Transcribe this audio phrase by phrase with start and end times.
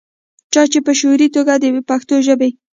[0.53, 2.49] چا چې پۀ شعوري توګه دَپښتو ژبې